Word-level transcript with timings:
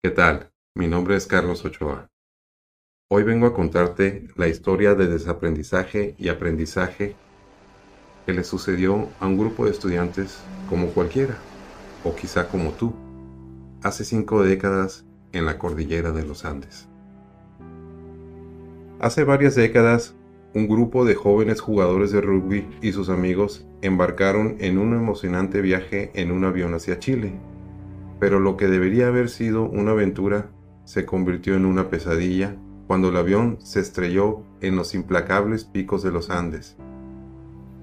¿Qué 0.00 0.12
tal? 0.12 0.52
Mi 0.76 0.86
nombre 0.86 1.16
es 1.16 1.26
Carlos 1.26 1.64
Ochoa. 1.64 2.08
Hoy 3.10 3.24
vengo 3.24 3.48
a 3.48 3.52
contarte 3.52 4.28
la 4.36 4.46
historia 4.46 4.94
de 4.94 5.08
desaprendizaje 5.08 6.14
y 6.18 6.28
aprendizaje 6.28 7.16
que 8.24 8.32
le 8.32 8.44
sucedió 8.44 9.08
a 9.18 9.26
un 9.26 9.36
grupo 9.36 9.64
de 9.64 9.72
estudiantes 9.72 10.38
como 10.68 10.90
cualquiera, 10.90 11.36
o 12.04 12.14
quizá 12.14 12.46
como 12.46 12.74
tú, 12.74 12.94
hace 13.82 14.04
cinco 14.04 14.44
décadas 14.44 15.04
en 15.32 15.46
la 15.46 15.58
cordillera 15.58 16.12
de 16.12 16.24
los 16.24 16.44
Andes. 16.44 16.86
Hace 19.00 19.24
varias 19.24 19.56
décadas, 19.56 20.14
un 20.54 20.68
grupo 20.68 21.04
de 21.06 21.16
jóvenes 21.16 21.60
jugadores 21.60 22.12
de 22.12 22.20
rugby 22.20 22.68
y 22.82 22.92
sus 22.92 23.08
amigos 23.08 23.66
embarcaron 23.82 24.58
en 24.60 24.78
un 24.78 24.94
emocionante 24.94 25.60
viaje 25.60 26.12
en 26.14 26.30
un 26.30 26.44
avión 26.44 26.72
hacia 26.74 27.00
Chile, 27.00 27.32
pero 28.18 28.40
lo 28.40 28.56
que 28.56 28.66
debería 28.66 29.08
haber 29.08 29.28
sido 29.28 29.64
una 29.64 29.92
aventura 29.92 30.50
se 30.84 31.04
convirtió 31.04 31.54
en 31.54 31.66
una 31.66 31.90
pesadilla 31.90 32.56
cuando 32.86 33.10
el 33.10 33.16
avión 33.16 33.58
se 33.60 33.80
estrelló 33.80 34.42
en 34.60 34.74
los 34.76 34.94
implacables 34.94 35.64
picos 35.64 36.02
de 36.02 36.10
los 36.10 36.30
Andes. 36.30 36.76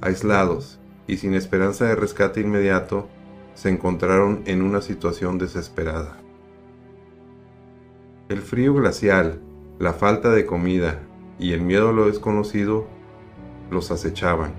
Aislados 0.01 0.79
y 1.07 1.17
sin 1.17 1.35
esperanza 1.35 1.85
de 1.85 1.95
rescate 1.95 2.41
inmediato, 2.41 3.07
se 3.53 3.69
encontraron 3.69 4.41
en 4.45 4.61
una 4.61 4.81
situación 4.81 5.37
desesperada. 5.37 6.17
El 8.27 8.39
frío 8.41 8.73
glacial, 8.73 9.39
la 9.79 9.93
falta 9.93 10.31
de 10.31 10.45
comida 10.45 10.99
y 11.37 11.53
el 11.53 11.61
miedo 11.61 11.89
a 11.89 11.93
lo 11.93 12.07
desconocido 12.07 12.87
los 13.69 13.91
acechaban. 13.91 14.53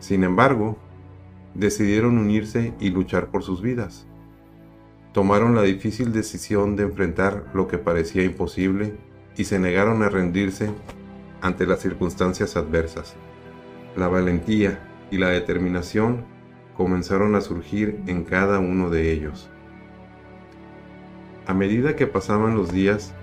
Sin 0.00 0.24
embargo, 0.24 0.76
decidieron 1.54 2.18
unirse 2.18 2.74
y 2.80 2.90
luchar 2.90 3.30
por 3.30 3.42
sus 3.42 3.62
vidas. 3.62 4.06
Tomaron 5.14 5.54
la 5.54 5.62
difícil 5.62 6.12
decisión 6.12 6.74
de 6.74 6.82
enfrentar 6.82 7.44
lo 7.54 7.68
que 7.68 7.78
parecía 7.78 8.24
imposible 8.24 8.96
y 9.36 9.44
se 9.44 9.60
negaron 9.60 10.02
a 10.02 10.08
rendirse 10.08 10.70
ante 11.40 11.68
las 11.68 11.78
circunstancias 11.78 12.56
adversas. 12.56 13.14
La 13.94 14.08
valentía 14.08 14.80
y 15.12 15.18
la 15.18 15.28
determinación 15.28 16.24
comenzaron 16.76 17.36
a 17.36 17.42
surgir 17.42 18.00
en 18.08 18.24
cada 18.24 18.58
uno 18.58 18.90
de 18.90 19.12
ellos. 19.12 19.48
A 21.46 21.54
medida 21.54 21.94
que 21.94 22.08
pasaban 22.08 22.56
los 22.56 22.72
días, 22.72 23.14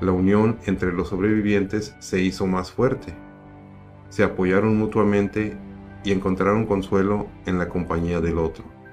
la 0.00 0.12
unión 0.12 0.58
entre 0.66 0.92
los 0.92 1.08
sobrevivientes 1.08 1.96
se 1.98 2.20
hizo 2.20 2.46
más 2.46 2.70
fuerte. 2.70 3.12
Se 4.08 4.22
apoyaron 4.22 4.78
mutuamente 4.78 5.56
y 6.04 6.12
encontraron 6.12 6.64
consuelo 6.64 7.26
en 7.44 7.58
la 7.58 7.68
compañía 7.68 8.20
del 8.20 8.38
otro. 8.38 8.83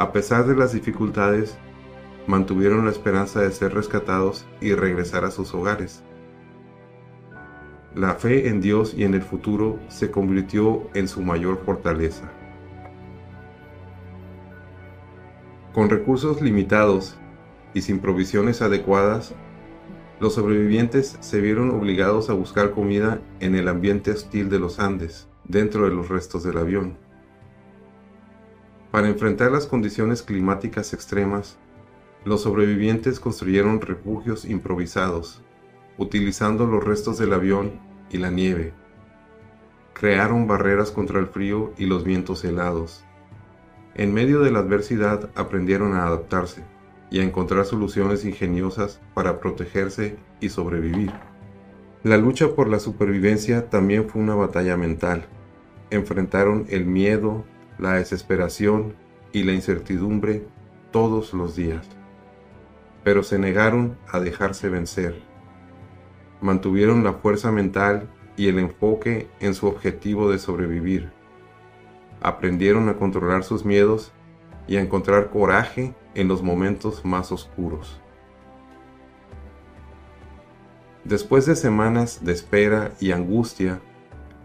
A 0.00 0.12
pesar 0.12 0.46
de 0.46 0.56
las 0.56 0.72
dificultades, 0.72 1.58
mantuvieron 2.26 2.86
la 2.86 2.90
esperanza 2.90 3.42
de 3.42 3.50
ser 3.50 3.74
rescatados 3.74 4.46
y 4.58 4.72
regresar 4.72 5.26
a 5.26 5.30
sus 5.30 5.52
hogares. 5.52 6.02
La 7.94 8.14
fe 8.14 8.48
en 8.48 8.62
Dios 8.62 8.94
y 8.96 9.04
en 9.04 9.12
el 9.12 9.20
futuro 9.20 9.78
se 9.88 10.10
convirtió 10.10 10.88
en 10.94 11.06
su 11.06 11.20
mayor 11.20 11.60
fortaleza. 11.66 12.32
Con 15.74 15.90
recursos 15.90 16.40
limitados 16.40 17.18
y 17.74 17.82
sin 17.82 17.98
provisiones 17.98 18.62
adecuadas, 18.62 19.34
los 20.18 20.32
sobrevivientes 20.32 21.18
se 21.20 21.42
vieron 21.42 21.72
obligados 21.72 22.30
a 22.30 22.32
buscar 22.32 22.70
comida 22.70 23.20
en 23.40 23.54
el 23.54 23.68
ambiente 23.68 24.12
hostil 24.12 24.48
de 24.48 24.60
los 24.60 24.80
Andes, 24.80 25.28
dentro 25.44 25.84
de 25.84 25.94
los 25.94 26.08
restos 26.08 26.42
del 26.42 26.56
avión. 26.56 27.09
Para 28.90 29.08
enfrentar 29.08 29.52
las 29.52 29.66
condiciones 29.66 30.22
climáticas 30.22 30.92
extremas, 30.92 31.56
los 32.24 32.42
sobrevivientes 32.42 33.20
construyeron 33.20 33.80
refugios 33.80 34.44
improvisados, 34.44 35.42
utilizando 35.96 36.66
los 36.66 36.82
restos 36.82 37.16
del 37.16 37.32
avión 37.32 37.80
y 38.10 38.18
la 38.18 38.30
nieve. 38.30 38.72
Crearon 39.94 40.48
barreras 40.48 40.90
contra 40.90 41.20
el 41.20 41.28
frío 41.28 41.72
y 41.78 41.86
los 41.86 42.02
vientos 42.02 42.44
helados. 42.44 43.04
En 43.94 44.12
medio 44.12 44.40
de 44.40 44.50
la 44.50 44.58
adversidad 44.58 45.30
aprendieron 45.36 45.94
a 45.94 46.06
adaptarse 46.06 46.64
y 47.10 47.20
a 47.20 47.22
encontrar 47.22 47.66
soluciones 47.66 48.24
ingeniosas 48.24 49.00
para 49.14 49.40
protegerse 49.40 50.16
y 50.40 50.48
sobrevivir. 50.48 51.12
La 52.02 52.16
lucha 52.16 52.54
por 52.54 52.68
la 52.68 52.80
supervivencia 52.80 53.68
también 53.68 54.08
fue 54.08 54.22
una 54.22 54.34
batalla 54.34 54.76
mental. 54.76 55.26
Enfrentaron 55.90 56.66
el 56.70 56.86
miedo, 56.86 57.44
la 57.80 57.94
desesperación 57.94 58.94
y 59.32 59.42
la 59.44 59.52
incertidumbre 59.52 60.46
todos 60.92 61.32
los 61.34 61.56
días 61.56 61.88
pero 63.02 63.22
se 63.22 63.38
negaron 63.38 63.96
a 64.10 64.20
dejarse 64.20 64.68
vencer. 64.68 65.20
Mantuvieron 66.40 67.04
la 67.04 67.14
fuerza 67.14 67.50
mental 67.50 68.08
y 68.36 68.48
el 68.48 68.58
enfoque 68.58 69.28
en 69.40 69.54
su 69.54 69.66
objetivo 69.66 70.30
de 70.30 70.38
sobrevivir. 70.38 71.10
Aprendieron 72.20 72.88
a 72.88 72.96
controlar 72.96 73.44
sus 73.44 73.64
miedos 73.64 74.12
y 74.66 74.76
a 74.76 74.80
encontrar 74.80 75.30
coraje 75.30 75.94
en 76.14 76.28
los 76.28 76.42
momentos 76.42 77.04
más 77.04 77.32
oscuros. 77.32 78.00
Después 81.04 81.46
de 81.46 81.56
semanas 81.56 82.24
de 82.24 82.32
espera 82.32 82.92
y 83.00 83.12
angustia, 83.12 83.80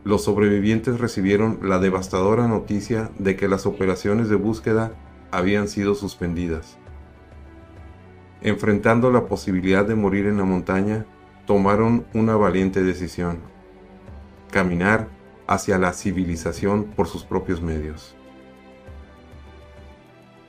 los 0.06 0.24
sobrevivientes 0.24 1.02
recibieron 1.02 1.60
la 1.62 1.80
devastadora 1.80 2.48
noticia 2.48 3.12
de 3.20 3.36
que 3.36 3.50
las 3.50 3.66
operaciones 3.66 4.30
de 4.30 4.36
búsqueda 4.36 4.94
habían 5.32 5.68
sido 5.68 5.96
suspendidas 5.96 6.78
enfrentando 8.46 9.10
la 9.10 9.26
posibilidad 9.26 9.86
de 9.86 9.96
morir 9.96 10.28
en 10.28 10.38
la 10.38 10.44
montaña, 10.44 11.08
tomaron 11.48 12.06
una 12.14 12.36
valiente 12.36 12.84
decisión, 12.84 13.40
caminar 14.52 15.08
hacia 15.48 15.80
la 15.80 15.94
civilización 15.94 16.84
por 16.84 17.08
sus 17.08 17.24
propios 17.24 17.64
medios. 17.64 18.16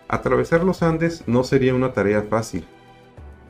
Atravesar 0.09 0.63
los 0.63 0.83
Andes 0.83 1.25
no 1.27 1.43
sería 1.43 1.75
una 1.75 1.95
tarea 1.95 2.21
fácil. 2.21 2.67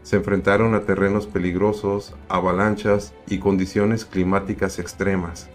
Se 0.05 0.15
enfrentaron 0.15 0.77
a 0.77 0.83
terrenos 0.83 1.27
peligrosos, 1.27 2.15
avalanchas 2.29 3.15
y 3.27 3.39
condiciones 3.39 4.05
climáticas 4.05 4.79
extremas. 4.79 5.51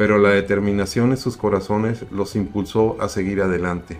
Pero 0.00 0.16
la 0.16 0.30
determinación 0.30 1.10
en 1.10 1.18
sus 1.18 1.36
corazones 1.36 2.06
los 2.10 2.34
impulsó 2.34 2.96
a 3.02 3.10
seguir 3.10 3.42
adelante. 3.42 3.98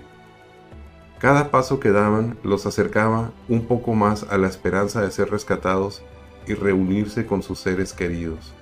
Cada 1.19 1.51
paso 1.51 1.79
que 1.79 1.91
daban 1.91 2.39
los 2.43 2.65
acercaba 2.65 3.33
un 3.51 3.67
poco 3.67 3.93
más 3.93 4.25
a 4.31 4.39
la 4.39 4.49
esperanza 4.49 5.03
de 5.03 5.11
ser 5.11 5.31
rescatados 5.31 6.01
y 6.47 6.55
reunirse 6.55 7.27
con 7.27 7.43
sus 7.43 7.59
seres 7.59 7.93
queridos. 7.93 8.55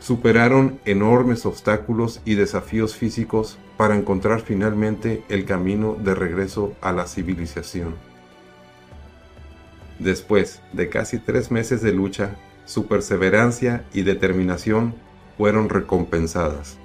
Superaron 0.00 0.78
enormes 0.84 1.46
obstáculos 1.46 2.20
y 2.26 2.34
desafíos 2.34 2.94
físicos 2.94 3.56
para 3.78 3.96
encontrar 3.96 4.42
finalmente 4.42 5.24
el 5.30 5.46
camino 5.46 5.96
de 5.98 6.14
regreso 6.14 6.74
a 6.82 6.92
la 6.92 7.06
civilización. 7.06 7.94
Después 9.98 10.60
de 10.74 10.90
casi 10.90 11.18
tres 11.18 11.50
meses 11.50 11.80
de 11.80 11.94
lucha, 11.94 12.36
su 12.70 12.86
perseverancia 12.86 13.84
y 13.92 14.02
determinación 14.02 14.94
fueron 15.36 15.68
recompensadas 15.68 16.78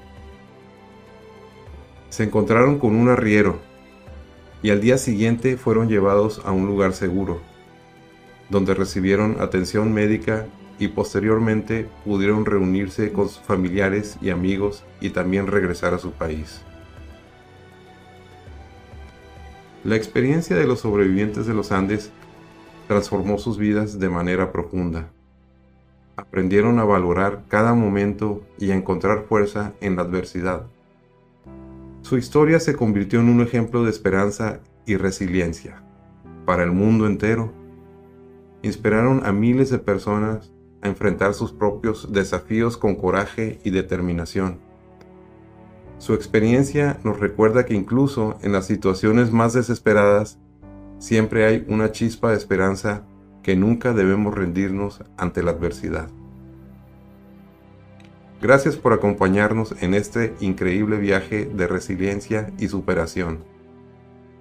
se 2.16 2.24
encontraron 2.24 2.80
con 2.80 2.96
un 2.96 3.10
arriero 3.10 3.60
y 4.64 4.70
al 4.70 4.80
día 4.80 4.98
siguiente 4.98 5.58
fueron 5.58 5.90
llevados 5.90 6.42
a 6.46 6.54
un 6.54 6.66
lugar 6.66 6.94
seguro, 6.94 7.42
donde 8.50 8.74
recibieron 8.74 9.36
atención 9.42 9.92
médica 9.94 10.46
y 10.80 10.88
posteriormente 10.88 11.90
pudieron 12.06 12.46
reunirse 12.46 13.12
con 13.12 13.28
sus 13.28 13.42
familiares 13.42 14.18
y 14.22 14.30
amigos 14.30 14.86
y 15.02 15.10
también 15.10 15.48
regresar 15.48 15.94
a 15.94 16.00
su 16.00 16.12
país. 16.12 16.62
La 19.84 19.98
experiencia 19.98 20.56
de 20.56 20.68
los 20.68 20.80
sobrevivientes 20.80 21.48
de 21.48 21.54
los 21.54 21.74
Andes 21.74 22.12
transformó 22.88 23.40
sus 23.40 23.58
vidas 23.58 24.00
de 24.00 24.08
manera 24.08 24.54
profunda. 24.54 25.12
Aprendieron 26.18 26.80
a 26.80 26.84
valorar 26.86 27.44
cada 27.48 27.74
momento 27.74 28.42
y 28.58 28.72
a 28.72 28.76
encontrar 28.76 29.24
fuerza 29.24 29.74
en 29.82 29.96
la 29.96 30.04
adversidad 30.04 30.68
Su 32.02 32.18
historia 32.18 32.60
se 32.60 32.76
convirtió 32.76 33.20
en 33.20 33.30
un 33.30 33.42
ejemplo 33.42 33.84
de 33.84 33.90
esperanza 33.90 34.60
y 34.86 34.96
resiliencia 34.96 35.84
para 36.46 36.64
el 36.64 36.72
mundo 36.72 37.08
entero. 37.08 37.52
Inspiraron 38.62 39.26
a 39.26 39.32
miles 39.32 39.70
de 39.70 39.80
personas 39.80 40.52
a 40.82 40.88
enfrentar 40.88 41.34
sus 41.34 41.52
propios 41.52 42.14
desafíos 42.14 42.78
con 42.78 42.96
coraje 42.96 43.60
y 43.64 43.72
determinación. 43.72 44.60
Su 45.98 46.14
experiencia 46.14 47.00
nos 47.04 47.20
recuerda 47.20 47.66
que 47.66 47.74
incluso 47.74 48.38
en 48.42 48.52
las 48.52 48.68
situaciones 48.68 49.32
más 49.32 49.54
desesperadas, 49.54 50.40
siempre 51.00 51.46
hay 51.46 51.66
una 51.68 51.92
chispa 51.92 52.32
de 52.32 52.38
esperanza 52.38 53.04
que 53.46 53.56
nunca 53.56 53.94
debemos 53.94 54.34
rendirnos 54.34 55.04
ante 55.18 55.44
la 55.44 55.52
adversidad. 55.52 56.10
Gracias 58.42 58.76
por 58.76 58.92
acompañarnos 58.92 59.76
en 59.84 59.94
este 59.94 60.34
increíble 60.40 60.98
viaje 60.98 61.46
de 61.46 61.68
resiliencia 61.68 62.52
y 62.58 62.70
superación. 62.70 63.44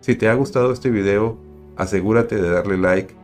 Si 0.00 0.14
te 0.14 0.30
ha 0.30 0.34
gustado 0.34 0.72
este 0.72 0.88
video, 0.88 1.36
asegúrate 1.76 2.36
de 2.36 2.48
darle 2.48 2.78
like, 2.78 3.14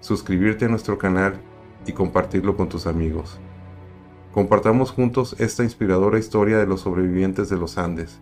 suscribirte 0.00 0.66
a 0.66 0.68
nuestro 0.68 0.98
canal 0.98 1.40
y 1.86 1.92
compartirlo 1.92 2.54
con 2.54 2.68
tus 2.68 2.86
amigos. 2.86 3.40
Compartamos 4.32 4.90
juntos 4.90 5.36
esta 5.38 5.64
inspiradora 5.64 6.18
historia 6.18 6.58
de 6.58 6.66
los 6.66 6.82
sobrevivientes 6.82 7.48
de 7.48 7.56
los 7.56 7.78
Andes, 7.78 8.20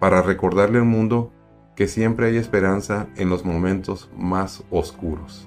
para 0.00 0.22
recordarle 0.22 0.80
al 0.80 0.86
mundo 0.86 1.30
que 1.76 1.86
siempre 1.86 2.26
hay 2.26 2.36
esperanza 2.36 3.06
en 3.14 3.30
los 3.30 3.44
momentos 3.44 4.10
más 4.16 4.64
oscuros. 4.72 5.46